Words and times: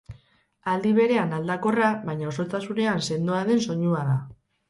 Aldi 0.71 0.93
berean 0.99 1.35
aldakorra 1.39 1.91
baina 2.09 2.27
osotasunean 2.31 3.05
sendoa 3.09 3.45
den 3.53 3.63
soinua 3.67 4.01
da. 4.09 4.19